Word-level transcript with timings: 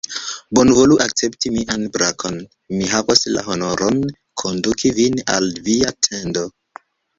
Bonvolu 0.57 0.95
akcepti 1.03 1.51
mian 1.57 1.83
brakon: 1.97 2.39
mi 2.79 2.89
havos 2.95 3.23
la 3.35 3.45
honoron 3.51 4.01
konduki 4.45 4.95
vin 4.99 5.23
al 5.37 5.49
via 5.71 5.97
tendo. 6.11 6.49